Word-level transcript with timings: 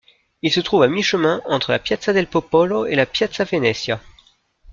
Il 0.41 0.51
se 0.51 0.59
trouve 0.61 0.81
à 0.81 0.87
mi-chemin 0.87 1.43
entre 1.45 1.71
la 1.73 1.77
Piazza 1.77 2.11
del 2.11 2.25
Popolo 2.25 2.87
et 2.87 2.95
la 2.95 3.05
Piazza 3.05 3.43
Venezia. 3.43 4.01